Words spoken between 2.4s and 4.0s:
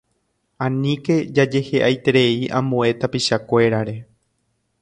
ambue tapichakuérare.